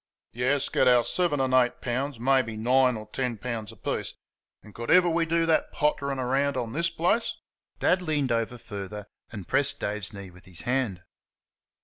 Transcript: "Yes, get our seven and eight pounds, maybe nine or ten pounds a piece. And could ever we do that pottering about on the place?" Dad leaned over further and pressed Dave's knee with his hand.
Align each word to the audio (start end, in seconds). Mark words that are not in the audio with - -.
"Yes, 0.33 0.67
get 0.67 0.87
our 0.87 1.03
seven 1.03 1.39
and 1.39 1.53
eight 1.53 1.79
pounds, 1.79 2.19
maybe 2.19 2.57
nine 2.57 2.97
or 2.97 3.05
ten 3.13 3.37
pounds 3.37 3.71
a 3.71 3.75
piece. 3.75 4.15
And 4.63 4.73
could 4.73 4.89
ever 4.89 5.07
we 5.07 5.27
do 5.27 5.45
that 5.45 5.71
pottering 5.71 6.17
about 6.17 6.57
on 6.57 6.73
the 6.73 6.91
place?" 6.97 7.35
Dad 7.77 8.01
leaned 8.01 8.31
over 8.31 8.57
further 8.57 9.05
and 9.31 9.47
pressed 9.47 9.79
Dave's 9.79 10.11
knee 10.11 10.31
with 10.31 10.45
his 10.45 10.61
hand. 10.61 11.03